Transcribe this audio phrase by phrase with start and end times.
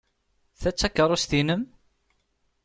[0.59, 1.63] Ta d takeṛṛust-nnem?